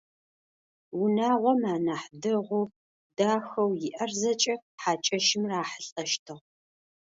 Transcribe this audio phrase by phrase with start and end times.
[1.01, 2.65] Унагъом анахь дэгъоу,
[3.17, 6.43] дахэу иӏэр зэкӏэ хьакӏэщым рахьылӏэщтыгъ.